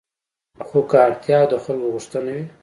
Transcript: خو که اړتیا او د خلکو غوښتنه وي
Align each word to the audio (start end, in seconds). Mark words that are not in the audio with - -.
خو 0.65 0.79
که 0.89 0.97
اړتیا 1.07 1.37
او 1.41 1.47
د 1.51 1.53
خلکو 1.63 1.87
غوښتنه 1.95 2.29
وي 2.35 2.45